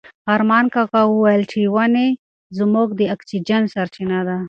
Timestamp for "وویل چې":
1.07-1.59